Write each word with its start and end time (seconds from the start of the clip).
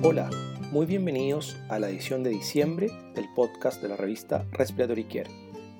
Hola, 0.00 0.30
muy 0.70 0.86
bienvenidos 0.86 1.56
a 1.68 1.80
la 1.80 1.90
edición 1.90 2.22
de 2.22 2.30
diciembre 2.30 2.88
del 3.16 3.26
podcast 3.34 3.82
de 3.82 3.88
la 3.88 3.96
revista 3.96 4.46
Respiratory 4.52 5.02
Care. 5.04 5.28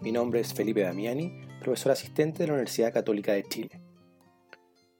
Mi 0.02 0.10
nombre 0.10 0.40
es 0.40 0.52
Felipe 0.52 0.80
Damiani, 0.80 1.40
profesor 1.60 1.92
asistente 1.92 2.40
de 2.40 2.48
la 2.48 2.54
Universidad 2.54 2.92
Católica 2.92 3.34
de 3.34 3.44
Chile. 3.44 3.80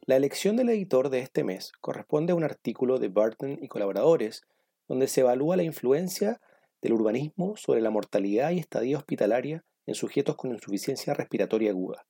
La 0.06 0.14
elección 0.14 0.54
del 0.54 0.68
editor 0.68 1.10
de 1.10 1.18
este 1.18 1.42
mes 1.42 1.72
corresponde 1.80 2.30
a 2.32 2.36
un 2.36 2.44
artículo 2.44 3.00
de 3.00 3.08
Burton 3.08 3.58
y 3.60 3.66
colaboradores 3.66 4.42
donde 4.86 5.08
se 5.08 5.22
evalúa 5.22 5.56
la 5.56 5.64
influencia 5.64 6.40
del 6.80 6.92
urbanismo 6.92 7.56
sobre 7.56 7.80
la 7.80 7.90
mortalidad 7.90 8.52
y 8.52 8.60
estadía 8.60 8.98
hospitalaria 8.98 9.64
en 9.86 9.96
sujetos 9.96 10.36
con 10.36 10.52
insuficiencia 10.52 11.12
respiratoria 11.12 11.70
aguda. 11.70 12.06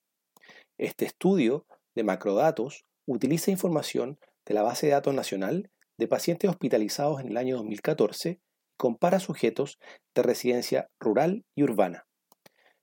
Este 0.76 1.06
estudio 1.06 1.64
de 1.94 2.04
macrodatos 2.04 2.84
utiliza 3.06 3.50
información 3.50 4.18
de 4.44 4.52
la 4.52 4.62
base 4.62 4.86
de 4.88 4.92
datos 4.92 5.14
nacional 5.14 5.70
de 5.98 6.08
pacientes 6.08 6.48
hospitalizados 6.48 7.20
en 7.20 7.28
el 7.28 7.36
año 7.36 7.56
2014 7.56 8.30
y 8.30 8.40
compara 8.76 9.20
sujetos 9.20 9.78
de 10.14 10.22
residencia 10.22 10.88
rural 11.00 11.44
y 11.54 11.64
urbana. 11.64 12.06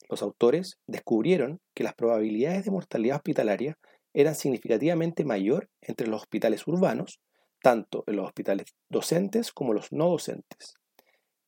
Los 0.09 0.21
autores 0.21 0.77
descubrieron 0.85 1.61
que 1.73 1.83
las 1.83 1.95
probabilidades 1.95 2.65
de 2.65 2.71
mortalidad 2.71 3.17
hospitalaria 3.17 3.79
eran 4.13 4.35
significativamente 4.35 5.25
mayor 5.25 5.69
entre 5.81 6.07
los 6.07 6.21
hospitales 6.21 6.67
urbanos, 6.67 7.19
tanto 7.61 8.03
en 8.07 8.17
los 8.17 8.27
hospitales 8.27 8.75
docentes 8.89 9.51
como 9.51 9.73
los 9.73 9.91
no 9.91 10.09
docentes. 10.09 10.75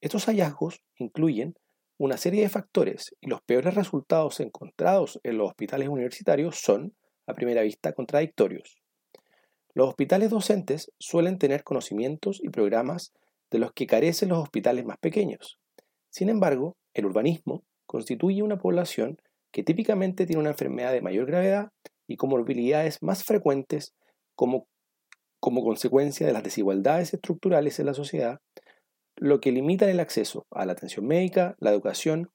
Estos 0.02 0.26
hallazgos 0.26 0.82
incluyen 0.96 1.56
una 2.00 2.18
serie 2.18 2.42
de 2.42 2.50
factores 2.50 3.16
y 3.22 3.28
los 3.28 3.42
peores 3.42 3.74
resultados 3.74 4.40
encontrados 4.40 5.20
en 5.24 5.38
los 5.38 5.50
hospitales 5.50 5.90
universitarios 5.90 6.58
son, 6.60 6.96
a 7.26 7.34
primera 7.34 7.62
vista, 7.62 7.94
contradictorios. 7.94 8.78
Los 9.78 9.90
hospitales 9.90 10.32
docentes 10.32 10.92
suelen 10.98 11.38
tener 11.38 11.64
conocimientos 11.64 12.40
y 12.44 12.50
programas 12.50 13.14
de 13.52 13.60
los 13.60 13.74
que 13.74 13.86
carecen 13.86 14.30
los 14.30 14.40
hospitales 14.40 14.86
más 14.86 14.98
pequeños. 14.98 15.60
Sin 16.10 16.30
embargo, 16.30 16.76
el 16.96 17.06
urbanismo 17.06 17.64
constituye 17.86 18.42
una 18.42 18.58
población 18.58 19.18
que 19.52 19.62
típicamente 19.62 20.26
tiene 20.26 20.40
una 20.40 20.50
enfermedad 20.50 20.94
de 20.94 21.04
mayor 21.04 21.28
gravedad 21.28 21.70
y 22.08 22.16
comorbilidades 22.16 23.04
más 23.04 23.24
frecuentes 23.24 23.94
como, 24.36 24.66
como 25.40 25.64
consecuencia 25.64 26.26
de 26.26 26.34
las 26.34 26.42
desigualdades 26.42 27.14
estructurales 27.14 27.80
en 27.80 27.86
la 27.86 27.94
sociedad, 27.94 28.40
lo 29.16 29.40
que 29.40 29.52
limita 29.52 29.88
el 29.92 30.00
acceso 30.00 30.48
a 30.50 30.66
la 30.66 30.72
atención 30.72 31.06
médica, 31.06 31.56
la 31.60 31.70
educación 31.70 32.32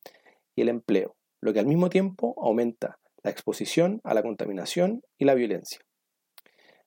y 0.54 0.62
el 0.62 0.68
empleo, 0.68 1.16
lo 1.40 1.52
que 1.52 1.58
al 1.58 1.66
mismo 1.66 1.90
tiempo 1.90 2.36
aumenta 2.40 3.00
la 3.24 3.32
exposición 3.32 4.00
a 4.04 4.14
la 4.14 4.22
contaminación 4.22 5.02
y 5.18 5.24
la 5.24 5.34
violencia. 5.34 5.80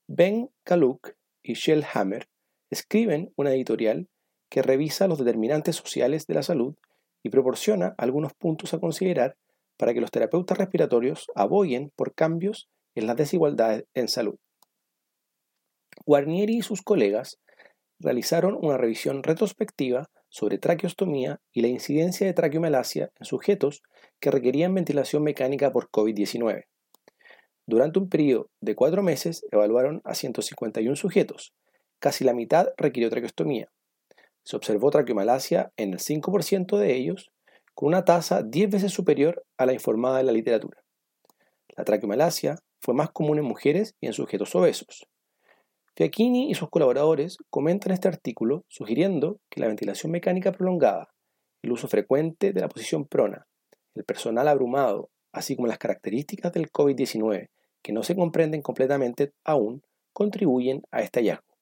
Ben 0.07 0.51
Kaluk 0.63 1.15
y 1.41 1.55
Shell 1.55 1.83
Hammer 1.93 2.29
escriben 2.69 3.33
una 3.37 3.51
editorial 3.53 4.07
que 4.49 4.61
revisa 4.61 5.07
los 5.07 5.17
determinantes 5.17 5.77
sociales 5.77 6.27
de 6.27 6.35
la 6.35 6.43
salud 6.43 6.75
y 7.23 7.29
proporciona 7.29 7.95
algunos 7.97 8.35
puntos 8.35 8.75
a 8.75 8.79
considerar 8.79 9.35
para 9.77 9.95
que 9.95 10.01
los 10.01 10.11
terapeutas 10.11 10.59
respiratorios 10.59 11.25
aboyen 11.33 11.91
por 11.95 12.13
cambios 12.13 12.69
en 12.93 13.07
las 13.07 13.15
desigualdades 13.15 13.85
en 13.95 14.07
salud. 14.07 14.37
Guarnieri 16.05 16.57
y 16.57 16.61
sus 16.61 16.83
colegas 16.83 17.39
realizaron 17.97 18.55
una 18.61 18.77
revisión 18.77 19.23
retrospectiva 19.23 20.11
sobre 20.29 20.59
traqueostomía 20.59 21.41
y 21.51 21.61
la 21.61 21.67
incidencia 21.67 22.27
de 22.27 22.33
traqueomalacia 22.33 23.11
en 23.19 23.25
sujetos 23.25 23.81
que 24.19 24.29
requerían 24.29 24.75
ventilación 24.75 25.23
mecánica 25.23 25.71
por 25.71 25.89
COVID-19. 25.89 26.65
Durante 27.67 27.97
un 27.97 28.09
periodo 28.09 28.51
de 28.61 28.75
cuatro 28.75 29.01
meses 29.01 29.43
evaluaron 29.51 30.01
a 30.03 30.13
151 30.13 30.95
sujetos. 30.95 31.51
Casi 31.97 32.23
la 32.23 32.33
mitad 32.33 32.67
requirió 32.77 33.09
traqueostomía. 33.09 33.71
Se 34.43 34.55
observó 34.55 34.91
traqueomalacia 34.91 35.71
en 35.75 35.93
el 35.93 35.99
5% 35.99 36.77
de 36.77 36.95
ellos, 36.95 37.31
con 37.73 37.87
una 37.87 38.05
tasa 38.05 38.43
10 38.43 38.69
veces 38.69 38.91
superior 38.91 39.43
a 39.57 39.65
la 39.65 39.73
informada 39.73 40.19
en 40.19 40.27
la 40.27 40.31
literatura. 40.31 40.83
La 41.75 41.83
traqueomalacia 41.83 42.59
fue 42.79 42.93
más 42.93 43.09
común 43.09 43.39
en 43.39 43.45
mujeres 43.45 43.95
y 43.99 44.05
en 44.05 44.13
sujetos 44.13 44.53
obesos. 44.53 45.07
Fiacchini 45.95 46.51
y 46.51 46.53
sus 46.53 46.69
colaboradores 46.69 47.37
comentan 47.49 47.93
este 47.93 48.07
artículo 48.07 48.63
sugiriendo 48.67 49.39
que 49.49 49.59
la 49.59 49.67
ventilación 49.67 50.11
mecánica 50.11 50.51
prolongada, 50.51 51.09
el 51.63 51.71
uso 51.71 51.87
frecuente 51.87 52.53
de 52.53 52.61
la 52.61 52.69
posición 52.69 53.05
prona, 53.05 53.47
el 53.95 54.03
personal 54.03 54.47
abrumado, 54.47 55.09
así 55.31 55.55
como 55.55 55.67
las 55.67 55.79
características 55.79 56.53
del 56.53 56.71
COVID-19 56.71 57.49
que 57.85 57.93
no 57.93 58.01
se 58.01 58.15
comprenden 58.15 58.63
completamente 58.63 59.33
aún, 59.43 59.83
contribuyen 60.11 60.81
a 60.89 61.01
este 61.01 61.19
hallazgo. 61.19 61.55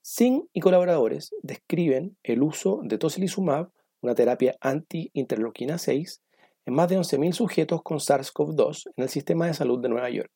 Singh 0.00 0.44
y 0.52 0.60
colaboradores 0.60 1.34
describen 1.42 2.16
el 2.22 2.40
uso 2.40 2.78
de 2.84 2.96
tocilizumab, 2.96 3.72
una 4.00 4.14
terapia 4.14 4.54
anti-interleuquina 4.60 5.76
6, 5.76 6.22
en 6.66 6.74
más 6.74 6.88
de 6.88 6.98
11.000 6.98 7.32
sujetos 7.32 7.82
con 7.82 7.98
SARS-CoV-2 7.98 8.92
en 8.94 9.02
el 9.02 9.08
sistema 9.08 9.48
de 9.48 9.54
salud 9.54 9.80
de 9.82 9.88
Nueva 9.88 10.08
York. 10.08 10.30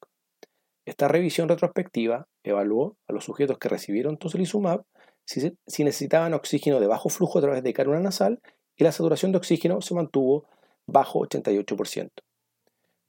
Esta 0.84 1.06
revisión 1.06 1.48
retrospectiva 1.48 2.26
evaluó 2.42 2.96
a 3.06 3.12
los 3.12 3.24
sujetos 3.24 3.58
que 3.58 3.68
recibieron 3.68 4.16
tocilizumab 4.16 4.82
si, 5.24 5.56
si 5.64 5.84
necesitaban 5.84 6.34
oxígeno 6.34 6.80
de 6.80 6.88
bajo 6.88 7.08
flujo 7.08 7.38
a 7.38 7.42
través 7.42 7.62
de 7.62 7.72
cánula 7.72 8.00
nasal 8.00 8.40
y 8.74 8.82
la 8.82 8.90
saturación 8.90 9.30
de 9.30 9.38
oxígeno 9.38 9.80
se 9.80 9.94
mantuvo 9.94 10.48
bajo 10.86 11.20
88%. 11.20 12.10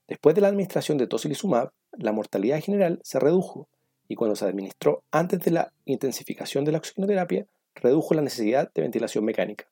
Después 0.07 0.35
de 0.35 0.41
la 0.41 0.49
administración 0.49 0.97
de 0.97 1.07
tocilizumab, 1.07 1.71
la 1.93 2.11
mortalidad 2.11 2.61
general 2.61 2.99
se 3.03 3.19
redujo 3.19 3.67
y 4.07 4.15
cuando 4.15 4.35
se 4.35 4.45
administró 4.45 5.03
antes 5.11 5.39
de 5.39 5.51
la 5.51 5.73
intensificación 5.85 6.63
de 6.63 6.71
la 6.71 6.77
oxigenoterapia, 6.77 7.47
redujo 7.75 8.13
la 8.13 8.21
necesidad 8.21 8.71
de 8.73 8.81
ventilación 8.83 9.25
mecánica. 9.25 9.67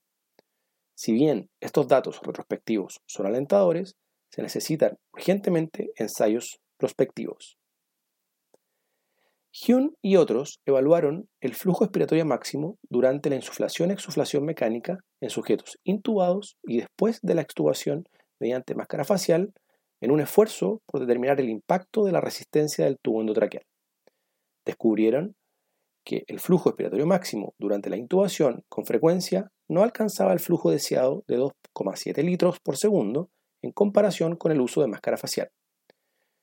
Si 0.95 1.11
bien 1.11 1.49
estos 1.59 1.87
datos 1.87 2.19
retrospectivos 2.23 3.01
son 3.05 3.27
alentadores, 3.27 3.95
se 4.29 4.41
necesitan 4.41 4.97
urgentemente 5.13 5.91
ensayos 5.95 6.59
prospectivos. 6.77 7.57
Hyun 9.51 9.95
y 10.01 10.15
otros 10.15 10.59
evaluaron 10.65 11.29
el 11.39 11.53
flujo 11.53 11.83
expiratorio 11.83 12.25
máximo 12.25 12.79
durante 12.89 13.29
la 13.29 13.35
insuflación-exuflación 13.35 14.43
mecánica 14.43 14.97
en 15.21 15.29
sujetos 15.29 15.77
intubados 15.83 16.57
y 16.63 16.77
después 16.77 17.19
de 17.21 17.35
la 17.35 17.43
extubación 17.43 18.07
mediante 18.39 18.73
máscara 18.73 19.03
facial 19.03 19.53
en 20.03 20.11
un 20.11 20.19
esfuerzo 20.19 20.81
por 20.85 20.99
determinar 20.99 21.39
el 21.39 21.49
impacto 21.49 22.03
de 22.03 22.11
la 22.11 22.19
resistencia 22.19 22.83
del 22.83 22.99
tubo 22.99 23.21
endotraqueal. 23.21 23.63
Descubrieron 24.65 25.37
que 26.03 26.25
el 26.27 26.41
flujo 26.41 26.69
expiratorio 26.69 27.07
máximo 27.07 27.55
durante 27.57 27.89
la 27.89 27.95
intubación 27.95 28.65
con 28.67 28.85
frecuencia 28.85 29.49
no 29.69 29.81
alcanzaba 29.81 30.33
el 30.33 30.41
flujo 30.41 30.71
deseado 30.71 31.23
de 31.29 31.39
2,7 31.39 32.21
litros 32.21 32.59
por 32.59 32.75
segundo 32.75 33.29
en 33.61 33.71
comparación 33.71 34.35
con 34.35 34.51
el 34.51 34.59
uso 34.59 34.81
de 34.81 34.87
máscara 34.87 35.15
facial. 35.15 35.51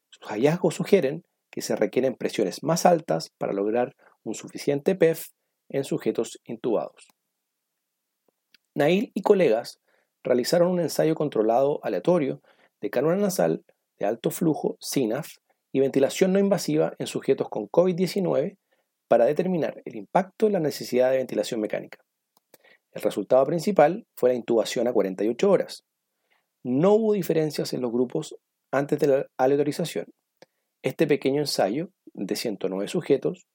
Sus 0.08 0.26
hallazgos 0.30 0.76
sugieren 0.76 1.22
que 1.50 1.60
se 1.60 1.76
requieren 1.76 2.14
presiones 2.14 2.62
más 2.62 2.86
altas 2.86 3.28
para 3.36 3.52
lograr 3.52 3.94
un 4.22 4.34
suficiente 4.34 4.94
PEF 4.94 5.26
en 5.68 5.84
sujetos 5.84 6.40
intubados. 6.44 7.08
Nail 8.74 9.12
y 9.12 9.20
colegas 9.20 9.82
realizaron 10.24 10.70
un 10.70 10.80
ensayo 10.80 11.14
controlado 11.14 11.78
aleatorio 11.82 12.40
de 12.80 12.90
cánula 12.90 13.16
nasal 13.16 13.64
de 13.98 14.06
alto 14.06 14.30
flujo, 14.30 14.76
SINAF, 14.80 15.36
y 15.72 15.80
ventilación 15.80 16.32
no 16.32 16.38
invasiva 16.38 16.94
en 16.98 17.06
sujetos 17.06 17.48
con 17.48 17.68
COVID-19 17.68 18.56
para 19.08 19.24
determinar 19.24 19.80
el 19.84 19.96
impacto 19.96 20.46
en 20.46 20.54
la 20.54 20.60
necesidad 20.60 21.10
de 21.10 21.18
ventilación 21.18 21.60
mecánica. 21.60 21.98
El 22.92 23.02
resultado 23.02 23.44
principal 23.46 24.06
fue 24.16 24.30
la 24.30 24.36
intubación 24.36 24.88
a 24.88 24.92
48 24.92 25.50
horas. 25.50 25.84
No 26.64 26.94
hubo 26.94 27.12
diferencias 27.12 27.72
en 27.72 27.82
los 27.82 27.92
grupos 27.92 28.36
antes 28.72 28.98
de 28.98 29.06
la 29.06 29.26
aleatorización. 29.36 30.06
Este 30.82 31.06
pequeño 31.06 31.40
ensayo, 31.40 31.90
de 32.14 32.34
109 32.34 32.88
sujetos, 32.88 33.46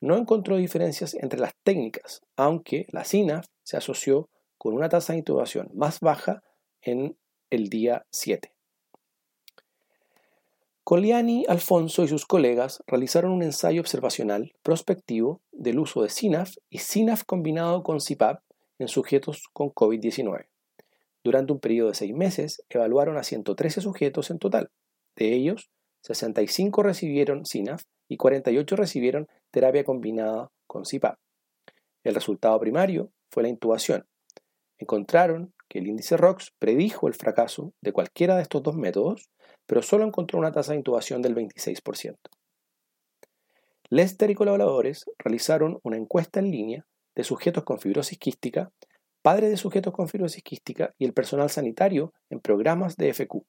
no 0.00 0.16
encontró 0.16 0.56
diferencias 0.56 1.14
entre 1.14 1.40
las 1.40 1.52
técnicas, 1.64 2.20
aunque 2.36 2.86
la 2.90 3.04
SINAF 3.04 3.46
se 3.62 3.76
asoció 3.76 4.28
con 4.58 4.74
una 4.74 4.88
tasa 4.88 5.12
de 5.12 5.20
intubación 5.20 5.70
más 5.74 6.00
baja 6.00 6.42
en 6.82 7.16
el 7.50 7.68
día 7.68 8.06
7. 8.10 8.55
Coliani, 10.88 11.44
Alfonso 11.48 12.04
y 12.04 12.08
sus 12.08 12.26
colegas 12.26 12.80
realizaron 12.86 13.32
un 13.32 13.42
ensayo 13.42 13.80
observacional 13.80 14.52
prospectivo 14.62 15.42
del 15.50 15.80
uso 15.80 16.04
de 16.04 16.10
SINAF 16.10 16.54
y 16.70 16.78
SINAF 16.78 17.24
combinado 17.24 17.82
con 17.82 17.98
CPAP 17.98 18.40
en 18.78 18.86
sujetos 18.86 19.48
con 19.52 19.70
COVID-19. 19.70 20.46
Durante 21.24 21.52
un 21.52 21.58
periodo 21.58 21.88
de 21.88 21.96
seis 21.96 22.14
meses, 22.14 22.62
evaluaron 22.68 23.16
a 23.16 23.24
113 23.24 23.80
sujetos 23.80 24.30
en 24.30 24.38
total. 24.38 24.70
De 25.16 25.34
ellos, 25.34 25.72
65 26.02 26.84
recibieron 26.84 27.46
SINAF 27.46 27.82
y 28.06 28.16
48 28.16 28.76
recibieron 28.76 29.26
terapia 29.50 29.82
combinada 29.82 30.52
con 30.68 30.84
CPAP. 30.84 31.18
El 32.04 32.14
resultado 32.14 32.60
primario 32.60 33.10
fue 33.28 33.42
la 33.42 33.48
intubación. 33.48 34.06
Encontraron 34.78 35.52
que 35.68 35.80
el 35.80 35.88
índice 35.88 36.16
ROX 36.16 36.52
predijo 36.60 37.08
el 37.08 37.14
fracaso 37.14 37.72
de 37.80 37.92
cualquiera 37.92 38.36
de 38.36 38.42
estos 38.42 38.62
dos 38.62 38.76
métodos 38.76 39.30
pero 39.66 39.82
solo 39.82 40.04
encontró 40.04 40.38
una 40.38 40.52
tasa 40.52 40.72
de 40.72 40.78
intubación 40.78 41.22
del 41.22 41.34
26%. 41.34 42.16
Lester 43.88 44.30
y 44.30 44.34
colaboradores 44.34 45.04
realizaron 45.18 45.78
una 45.82 45.96
encuesta 45.96 46.40
en 46.40 46.50
línea 46.50 46.86
de 47.14 47.24
sujetos 47.24 47.64
con 47.64 47.78
fibrosis 47.78 48.18
quística, 48.18 48.72
padres 49.22 49.50
de 49.50 49.56
sujetos 49.56 49.92
con 49.92 50.08
fibrosis 50.08 50.42
quística 50.42 50.94
y 50.98 51.04
el 51.04 51.12
personal 51.12 51.50
sanitario 51.50 52.12
en 52.30 52.40
programas 52.40 52.96
de 52.96 53.12
FQ. 53.12 53.44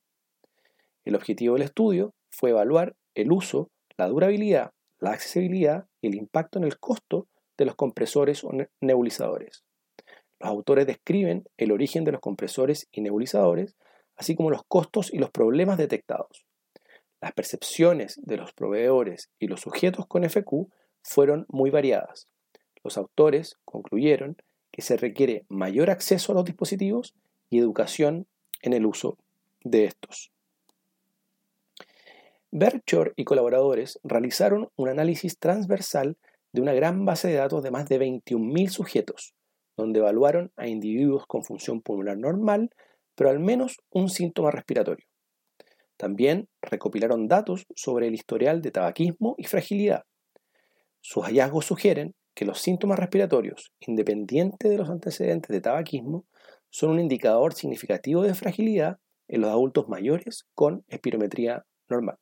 El 1.05 1.15
objetivo 1.15 1.55
del 1.55 1.63
estudio 1.63 2.13
fue 2.29 2.51
evaluar 2.51 2.95
el 3.15 3.31
uso, 3.31 3.71
la 3.97 4.07
durabilidad, 4.07 4.71
la 4.99 5.11
accesibilidad 5.11 5.85
y 6.01 6.07
el 6.07 6.15
impacto 6.15 6.59
en 6.59 6.65
el 6.65 6.79
costo 6.79 7.27
de 7.57 7.65
los 7.65 7.75
compresores 7.75 8.43
o 8.43 8.51
nebulizadores. 8.81 9.63
Los 10.39 10.49
autores 10.49 10.85
describen 10.85 11.45
el 11.57 11.71
origen 11.71 12.03
de 12.03 12.11
los 12.11 12.21
compresores 12.21 12.87
y 12.91 13.01
nebulizadores, 13.01 13.75
así 14.17 14.35
como 14.35 14.49
los 14.49 14.63
costos 14.67 15.13
y 15.13 15.19
los 15.19 15.31
problemas 15.31 15.77
detectados. 15.77 16.45
Las 17.21 17.33
percepciones 17.33 18.19
de 18.23 18.37
los 18.37 18.53
proveedores 18.53 19.29
y 19.39 19.47
los 19.47 19.61
sujetos 19.61 20.05
con 20.07 20.27
FQ 20.27 20.67
fueron 21.01 21.45
muy 21.49 21.69
variadas. 21.69 22.27
Los 22.83 22.97
autores 22.97 23.57
concluyeron 23.65 24.37
que 24.71 24.81
se 24.81 24.97
requiere 24.97 25.45
mayor 25.49 25.89
acceso 25.89 26.31
a 26.31 26.35
los 26.35 26.45
dispositivos 26.45 27.15
y 27.49 27.59
educación 27.59 28.27
en 28.61 28.73
el 28.73 28.85
uso 28.85 29.17
de 29.63 29.85
estos. 29.85 30.31
Berchor 32.51 33.13
y 33.15 33.23
colaboradores 33.23 33.99
realizaron 34.03 34.69
un 34.75 34.89
análisis 34.89 35.37
transversal 35.37 36.17
de 36.53 36.61
una 36.61 36.73
gran 36.73 37.05
base 37.05 37.27
de 37.27 37.35
datos 37.35 37.61
de 37.61 37.71
más 37.71 37.89
de 37.89 37.99
21.000 37.99 38.69
sujetos, 38.69 39.33
donde 39.75 39.99
evaluaron 39.99 40.51
a 40.55 40.67
individuos 40.67 41.25
con 41.27 41.43
función 41.43 41.81
pulmonar 41.81 42.17
normal, 42.17 42.71
pero 43.17 43.31
al 43.31 43.39
menos 43.39 43.77
un 43.89 44.09
síntoma 44.09 44.51
respiratorio. 44.51 45.05
También 45.97 46.47
recopilaron 46.61 47.27
datos 47.27 47.65
sobre 47.75 48.07
el 48.07 48.13
historial 48.13 48.61
de 48.61 48.69
tabaquismo 48.69 49.33
y 49.39 49.45
fragilidad. 49.45 50.03
Sus 51.01 51.25
hallazgos 51.25 51.65
sugieren 51.65 52.13
que 52.35 52.45
los 52.45 52.59
síntomas 52.59 52.99
respiratorios, 52.99 53.73
independientes 53.79 54.69
de 54.69 54.77
los 54.77 54.89
antecedentes 54.89 55.49
de 55.49 55.61
tabaquismo, 55.61 56.25
son 56.69 56.91
un 56.91 56.99
indicador 56.99 57.55
significativo 57.55 58.21
de 58.21 58.35
fragilidad 58.35 58.99
en 59.27 59.41
los 59.41 59.49
adultos 59.49 59.89
mayores 59.89 60.45
con 60.53 60.85
espirometría 60.87 61.65
normal. 61.89 62.17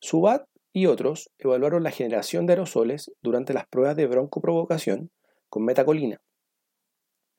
Subat 0.00 0.42
y 0.72 0.86
otros 0.86 1.30
evaluaron 1.38 1.84
la 1.84 1.92
generación 1.92 2.46
de 2.46 2.54
aerosoles 2.54 3.12
durante 3.22 3.54
las 3.54 3.68
pruebas 3.68 3.94
de 3.94 4.08
broncoprovocación 4.08 5.12
con 5.48 5.64
metacolina. 5.64 6.20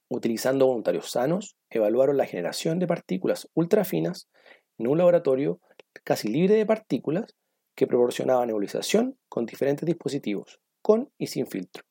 Utilizando 0.08 0.68
voluntarios 0.68 1.10
sanos, 1.10 1.56
evaluaron 1.70 2.18
la 2.18 2.26
generación 2.26 2.80
de 2.80 2.88
partículas 2.88 3.50
ultrafinas 3.54 4.30
en 4.78 4.88
un 4.88 4.98
laboratorio 4.98 5.60
casi 6.04 6.28
libre 6.28 6.56
de 6.56 6.66
partículas 6.66 7.36
que 7.76 7.88
proporcionaba 7.88 8.46
nebulización 8.46 9.18
con 9.30 9.46
diferentes 9.46 9.86
dispositivos, 9.86 10.60
con 10.82 11.12
y 11.18 11.28
sin 11.28 11.48
filtro. 11.48 11.84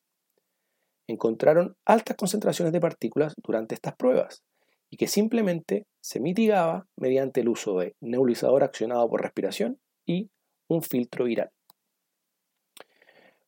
Encontraron 1.07 1.77
altas 1.85 2.15
concentraciones 2.17 2.73
de 2.73 2.79
partículas 2.79 3.33
durante 3.43 3.75
estas 3.75 3.95
pruebas 3.95 4.43
y 4.89 4.97
que 4.97 5.07
simplemente 5.07 5.85
se 5.99 6.19
mitigaba 6.19 6.87
mediante 6.95 7.41
el 7.41 7.49
uso 7.49 7.79
de 7.79 7.95
nebulizador 7.99 8.63
accionado 8.63 9.07
por 9.09 9.21
respiración 9.21 9.79
y 10.05 10.31
un 10.67 10.81
filtro 10.81 11.25
viral. 11.25 11.51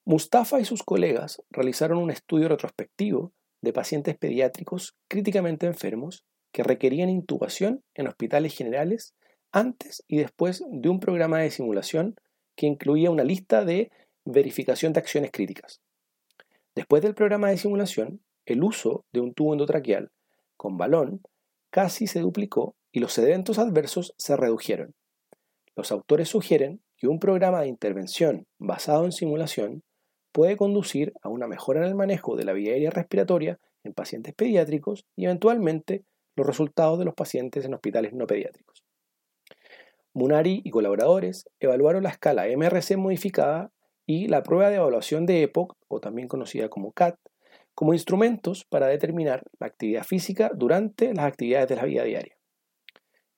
Mustafa 0.05 0.59
y 0.59 0.65
sus 0.65 0.83
colegas 0.83 1.41
realizaron 1.49 1.97
un 1.97 2.11
estudio 2.11 2.47
retrospectivo 2.47 3.33
de 3.61 3.73
pacientes 3.73 4.17
pediátricos 4.17 4.95
críticamente 5.07 5.65
enfermos 5.65 6.25
que 6.51 6.63
requerían 6.63 7.09
intubación 7.09 7.83
en 7.93 8.07
hospitales 8.07 8.55
generales 8.55 9.13
antes 9.51 10.03
y 10.07 10.17
después 10.17 10.63
de 10.69 10.89
un 10.89 10.99
programa 10.99 11.39
de 11.39 11.51
simulación 11.51 12.15
que 12.55 12.67
incluía 12.67 13.11
una 13.11 13.23
lista 13.23 13.63
de 13.65 13.91
verificación 14.25 14.93
de 14.93 14.99
acciones 14.99 15.31
críticas. 15.31 15.81
Después 16.75 17.01
del 17.01 17.15
programa 17.15 17.49
de 17.49 17.57
simulación, 17.57 18.21
el 18.45 18.63
uso 18.63 19.05
de 19.11 19.21
un 19.21 19.33
tubo 19.33 19.53
endotraqueal 19.53 20.11
con 20.57 20.77
balón 20.77 21.21
casi 21.69 22.07
se 22.07 22.19
duplicó 22.19 22.75
y 22.91 22.99
los 22.99 23.17
eventos 23.17 23.59
adversos 23.59 24.13
se 24.17 24.35
redujeron. 24.35 24.95
Los 25.75 25.91
autores 25.91 26.29
sugieren 26.29 26.81
que 26.97 27.07
un 27.07 27.19
programa 27.19 27.61
de 27.61 27.67
intervención 27.67 28.47
basado 28.57 29.05
en 29.05 29.11
simulación 29.11 29.83
puede 30.37 30.55
conducir 30.55 31.13
a 31.23 31.29
una 31.29 31.47
mejora 31.47 31.79
en 31.81 31.87
el 31.87 31.95
manejo 31.95 32.35
de 32.35 32.45
la 32.45 32.53
vía 32.53 32.73
aérea 32.73 32.91
respiratoria 32.91 33.59
en 33.83 33.93
pacientes 33.93 34.35
pediátricos 34.35 35.03
y 35.15 35.25
eventualmente 35.25 36.03
los 36.35 36.45
resultados 36.45 36.99
de 36.99 37.05
los 37.05 37.15
pacientes 37.15 37.65
en 37.65 37.73
hospitales 37.73 38.13
no 38.13 38.27
pediátricos. 38.27 38.83
Munari 40.13 40.61
y 40.63 40.69
colaboradores 40.69 41.49
evaluaron 41.59 42.03
la 42.03 42.09
escala 42.09 42.45
MRC 42.55 42.97
modificada 42.97 43.71
y 44.05 44.27
la 44.27 44.43
prueba 44.43 44.69
de 44.69 44.75
evaluación 44.75 45.25
de 45.25 45.41
EPOC, 45.41 45.75
o 45.87 45.99
también 45.99 46.27
conocida 46.27 46.69
como 46.69 46.91
CAT, 46.91 47.17
como 47.73 47.95
instrumentos 47.95 48.63
para 48.69 48.85
determinar 48.85 49.41
la 49.59 49.65
actividad 49.65 50.03
física 50.03 50.51
durante 50.53 51.15
las 51.15 51.25
actividades 51.25 51.67
de 51.69 51.75
la 51.77 51.85
vida 51.85 52.03
diaria. 52.03 52.37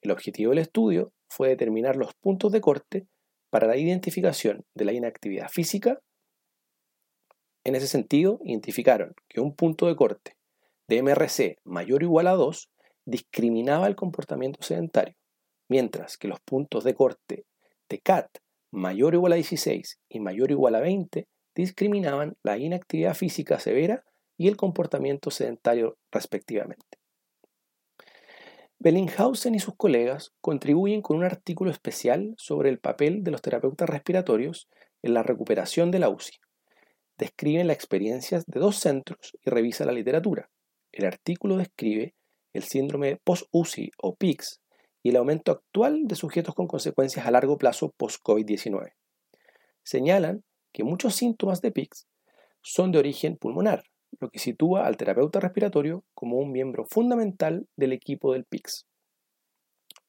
El 0.01 0.11
objetivo 0.11 0.49
del 0.49 0.59
estudio 0.59 1.13
fue 1.29 1.47
determinar 1.47 1.95
los 1.95 2.13
puntos 2.15 2.51
de 2.51 2.59
corte 2.59 3.07
para 3.49 3.67
la 3.67 3.77
identificación 3.77 4.65
de 4.75 4.83
la 4.83 4.91
inactividad 4.91 5.47
física. 5.47 6.01
En 7.69 7.75
ese 7.75 7.85
sentido, 7.85 8.39
identificaron 8.43 9.13
que 9.27 9.41
un 9.41 9.53
punto 9.53 9.85
de 9.85 9.95
corte 9.95 10.35
de 10.87 11.03
MRC 11.03 11.59
mayor 11.65 12.01
o 12.01 12.05
igual 12.05 12.25
a 12.25 12.31
2 12.31 12.71
discriminaba 13.05 13.85
el 13.85 13.95
comportamiento 13.95 14.63
sedentario, 14.63 15.13
mientras 15.67 16.17
que 16.17 16.27
los 16.27 16.39
puntos 16.39 16.83
de 16.83 16.95
corte 16.95 17.45
de 17.87 17.99
CAT 17.99 18.39
mayor 18.71 19.13
o 19.13 19.17
igual 19.17 19.33
a 19.33 19.35
16 19.35 19.99
y 20.09 20.19
mayor 20.19 20.49
o 20.49 20.53
igual 20.53 20.73
a 20.73 20.79
20 20.79 21.27
discriminaban 21.53 22.37
la 22.41 22.57
inactividad 22.57 23.13
física 23.13 23.59
severa 23.59 24.03
y 24.35 24.47
el 24.47 24.57
comportamiento 24.57 25.29
sedentario 25.29 25.99
respectivamente. 26.11 26.97
Bellinghausen 28.79 29.53
y 29.53 29.59
sus 29.59 29.75
colegas 29.75 30.33
contribuyen 30.41 31.03
con 31.03 31.17
un 31.17 31.23
artículo 31.23 31.69
especial 31.69 32.33
sobre 32.35 32.71
el 32.71 32.79
papel 32.79 33.23
de 33.23 33.29
los 33.29 33.43
terapeutas 33.43 33.87
respiratorios 33.87 34.67
en 35.03 35.13
la 35.13 35.21
recuperación 35.21 35.91
de 35.91 35.99
la 35.99 36.09
UCI. 36.09 36.39
Describen 37.19 37.67
las 37.67 37.75
experiencias 37.75 38.45
de 38.45 38.61
dos 38.61 38.77
centros 38.77 39.37
y 39.45 39.49
revisan 39.49 39.87
la 39.87 39.93
literatura. 39.93 40.49
El 40.93 41.05
artículo 41.05 41.57
describe 41.57 42.15
el 42.53 42.63
síndrome 42.63 43.19
post-UCI 43.25 43.91
o 44.01 44.15
PICS 44.15 44.61
y 45.03 45.09
el 45.09 45.17
aumento 45.17 45.51
actual 45.51 46.07
de 46.07 46.15
sujetos 46.15 46.55
con 46.55 46.67
consecuencias 46.67 47.25
a 47.25 47.31
largo 47.31 47.57
plazo 47.57 47.93
post-COVID-19. 47.97 48.93
Señalan 49.83 50.45
que 50.71 50.85
muchos 50.85 51.13
síntomas 51.13 51.59
de 51.59 51.71
PICS 51.71 52.07
son 52.61 52.93
de 52.93 52.99
origen 52.99 53.35
pulmonar, 53.35 53.83
lo 54.21 54.29
que 54.29 54.39
sitúa 54.39 54.87
al 54.87 54.95
terapeuta 54.95 55.41
respiratorio 55.41 56.05
como 56.13 56.37
un 56.37 56.53
miembro 56.53 56.85
fundamental 56.85 57.67
del 57.75 57.91
equipo 57.91 58.31
del 58.31 58.45
PICS. 58.45 58.87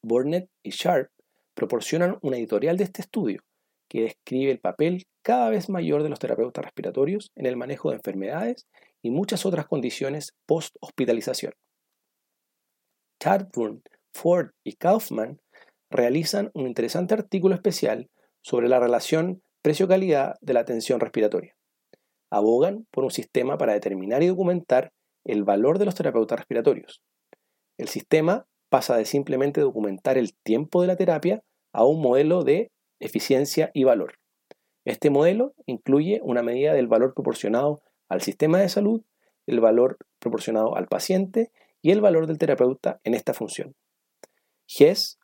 Burnett 0.01 0.49
y 0.63 0.69
Sharp 0.69 1.11
proporcionan 1.55 2.19
una 2.21 2.37
editorial 2.37 2.77
de 2.77 2.85
este 2.85 3.01
estudio 3.01 3.43
que 3.91 4.03
describe 4.03 4.51
el 4.51 4.59
papel 4.59 5.03
cada 5.21 5.49
vez 5.49 5.67
mayor 5.67 6.03
de 6.03 6.07
los 6.07 6.19
terapeutas 6.19 6.63
respiratorios 6.63 7.31
en 7.35 7.45
el 7.45 7.57
manejo 7.57 7.89
de 7.89 7.97
enfermedades 7.97 8.67
y 9.01 9.11
muchas 9.11 9.45
otras 9.45 9.67
condiciones 9.67 10.33
post-hospitalización. 10.45 11.51
Chadbourne, 13.21 13.81
Ford 14.13 14.51
y 14.63 14.77
Kaufman 14.77 15.41
realizan 15.89 16.51
un 16.53 16.67
interesante 16.67 17.15
artículo 17.15 17.53
especial 17.53 18.09
sobre 18.41 18.69
la 18.69 18.79
relación 18.79 19.41
precio-calidad 19.61 20.35
de 20.39 20.53
la 20.53 20.61
atención 20.61 21.01
respiratoria 21.01 21.55
abogan 22.31 22.87
por 22.91 23.03
un 23.03 23.11
sistema 23.11 23.57
para 23.57 23.73
determinar 23.73 24.23
y 24.23 24.27
documentar 24.27 24.93
el 25.25 25.43
valor 25.43 25.77
de 25.77 25.85
los 25.85 25.93
terapeutas 25.93 26.39
respiratorios. 26.39 27.03
El 27.77 27.89
sistema 27.89 28.47
pasa 28.69 28.95
de 28.95 29.05
simplemente 29.05 29.61
documentar 29.61 30.17
el 30.17 30.33
tiempo 30.33 30.81
de 30.81 30.87
la 30.87 30.95
terapia 30.95 31.43
a 31.73 31.83
un 31.85 32.01
modelo 32.01 32.43
de 32.43 32.71
eficiencia 33.01 33.71
y 33.73 33.83
valor. 33.83 34.13
Este 34.85 35.09
modelo 35.09 35.53
incluye 35.65 36.21
una 36.23 36.41
medida 36.41 36.73
del 36.73 36.87
valor 36.87 37.13
proporcionado 37.13 37.81
al 38.09 38.21
sistema 38.21 38.59
de 38.59 38.69
salud, 38.69 39.03
el 39.45 39.59
valor 39.59 39.97
proporcionado 40.19 40.75
al 40.75 40.87
paciente 40.87 41.51
y 41.81 41.91
el 41.91 42.01
valor 42.01 42.27
del 42.27 42.37
terapeuta 42.37 42.99
en 43.03 43.13
esta 43.13 43.33
función. 43.33 43.75
GES 44.67 45.19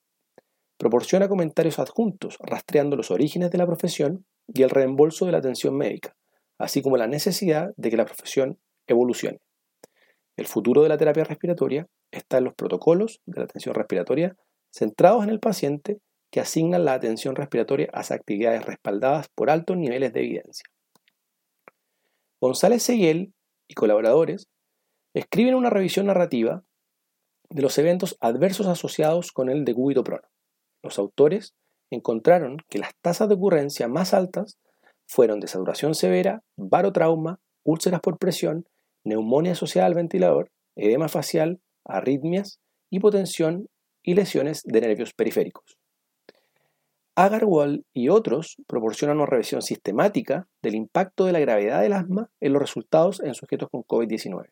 proporciona 0.77 1.27
comentarios 1.27 1.79
adjuntos 1.79 2.37
rastreando 2.39 2.95
los 2.95 3.11
orígenes 3.11 3.51
de 3.51 3.57
la 3.57 3.65
profesión 3.65 4.25
y 4.47 4.63
el 4.63 4.69
reembolso 4.69 5.25
de 5.25 5.31
la 5.31 5.39
atención 5.39 5.75
médica, 5.75 6.15
así 6.57 6.81
como 6.81 6.97
la 6.97 7.07
necesidad 7.07 7.73
de 7.77 7.89
que 7.89 7.97
la 7.97 8.05
profesión 8.05 8.59
evolucione. 8.87 9.39
El 10.35 10.45
futuro 10.45 10.83
de 10.83 10.89
la 10.89 10.97
terapia 10.97 11.23
respiratoria 11.23 11.87
está 12.11 12.37
en 12.37 12.45
los 12.45 12.53
protocolos 12.53 13.21
de 13.25 13.39
la 13.39 13.45
atención 13.45 13.73
respiratoria 13.73 14.35
centrados 14.69 15.23
en 15.23 15.29
el 15.29 15.39
paciente 15.39 15.99
que 16.31 16.39
asignan 16.39 16.85
la 16.85 16.93
atención 16.93 17.35
respiratoria 17.35 17.89
a 17.93 18.01
actividades 18.01 18.65
respaldadas 18.65 19.27
por 19.29 19.49
altos 19.49 19.77
niveles 19.77 20.13
de 20.13 20.19
evidencia. 20.19 20.65
González 22.41 22.83
Seguel 22.83 23.33
y 23.67 23.73
colaboradores 23.73 24.47
escriben 25.13 25.55
una 25.55 25.69
revisión 25.69 26.05
narrativa 26.05 26.63
de 27.49 27.61
los 27.61 27.77
eventos 27.77 28.17
adversos 28.19 28.67
asociados 28.67 29.31
con 29.31 29.49
el 29.49 29.65
decúbito 29.65 30.03
prono. 30.03 30.27
Los 30.83 30.99
autores 30.99 31.55
encontraron 31.89 32.57
que 32.69 32.79
las 32.79 32.93
tasas 33.01 33.29
de 33.29 33.35
ocurrencia 33.35 33.87
más 33.87 34.13
altas 34.13 34.57
fueron 35.07 35.39
desaturación 35.39 35.95
severa, 35.95 36.43
barotrauma, 36.57 37.39
úlceras 37.63 38.01
por 38.01 38.17
presión, 38.17 38.67
neumonía 39.05 39.53
asociada 39.53 39.87
al 39.87 39.95
ventilador, 39.95 40.51
edema 40.75 41.07
facial, 41.07 41.61
arritmias, 41.85 42.59
hipotensión 42.91 43.69
y 44.03 44.13
lesiones 44.13 44.63
de 44.63 44.81
nervios 44.81 45.13
periféricos. 45.13 45.76
Agarwal 47.17 47.83
y 47.95 48.09
otros 48.09 48.57
proporcionan 48.67 49.17
una 49.17 49.25
revisión 49.25 49.63
sistemática 49.63 50.47
del 50.61 50.75
impacto 50.75 51.25
de 51.25 51.31
la 51.31 51.39
gravedad 51.39 51.81
del 51.81 51.93
asma 51.93 52.29
en 52.39 52.53
los 52.53 52.61
resultados 52.61 53.19
en 53.21 53.33
sujetos 53.33 53.69
con 53.71 53.81
COVID-19. 53.81 54.51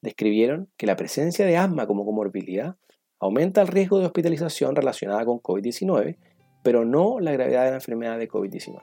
Describieron 0.00 0.70
que 0.78 0.86
la 0.86 0.96
presencia 0.96 1.44
de 1.44 1.58
asma 1.58 1.86
como 1.86 2.06
comorbilidad 2.06 2.76
aumenta 3.20 3.60
el 3.60 3.68
riesgo 3.68 3.98
de 3.98 4.06
hospitalización 4.06 4.74
relacionada 4.74 5.26
con 5.26 5.38
COVID-19, 5.38 6.16
pero 6.62 6.86
no 6.86 7.20
la 7.20 7.32
gravedad 7.32 7.64
de 7.64 7.70
la 7.72 7.76
enfermedad 7.76 8.18
de 8.18 8.30
COVID-19. 8.30 8.80